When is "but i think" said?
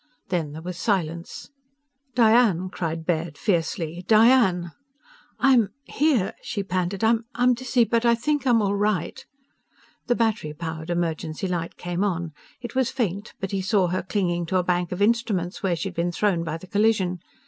7.83-8.47